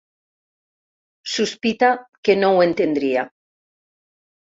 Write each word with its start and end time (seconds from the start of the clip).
Sospita 1.35 1.91
que 2.25 2.39
no 2.43 2.53
ho 2.57 2.67
entendria. 2.71 3.31